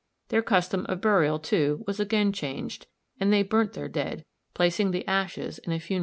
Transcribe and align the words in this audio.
Their 0.29 0.41
custom 0.41 0.87
of 0.89 0.99
burial, 0.99 1.37
too, 1.37 1.83
was 1.85 1.99
again 1.99 2.33
changed, 2.33 2.87
and 3.19 3.31
they 3.31 3.43
burnt 3.43 3.73
their 3.73 3.87
dead, 3.87 4.25
placing 4.55 4.89
the 4.89 5.07
ashes 5.07 5.59
in 5.59 5.71
a 5.71 5.79
funeral 5.79 5.99
urn. 5.99 5.99